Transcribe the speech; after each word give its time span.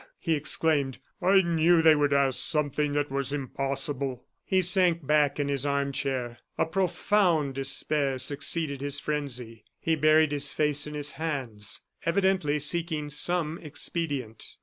he 0.17 0.33
exclaimed. 0.33 0.97
"I 1.21 1.43
knew 1.43 1.83
they 1.83 1.93
would 1.95 2.11
ask 2.11 2.39
something 2.39 2.93
that 2.93 3.11
was 3.11 3.31
impossible!" 3.31 4.25
He 4.43 4.63
sank 4.63 5.05
back 5.05 5.39
in 5.39 5.47
his 5.47 5.63
arm 5.63 5.91
chair. 5.91 6.39
A 6.57 6.65
profound 6.65 7.53
despair 7.53 8.17
succeeded 8.17 8.81
his 8.81 8.99
frenzy. 8.99 9.63
He 9.79 9.95
buried 9.95 10.31
his 10.31 10.53
face 10.53 10.87
in 10.87 10.95
his 10.95 11.11
hands, 11.21 11.81
evidently 12.03 12.57
seeking 12.57 13.11
some 13.11 13.59
expedient. 13.59 14.43